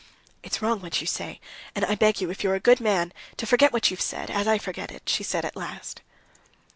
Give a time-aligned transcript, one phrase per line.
[0.41, 1.39] "It's wrong, what you say,
[1.75, 4.47] and I beg you, if you're a good man, to forget what you've said, as
[4.47, 6.01] I forget it," she said at last.